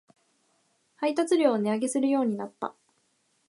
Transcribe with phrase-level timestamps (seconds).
[0.95, 2.73] 配達料を値上げするようになった